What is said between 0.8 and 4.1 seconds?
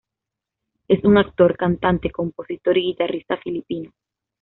Es un actor, cantante, compositor y guitarrista filipino.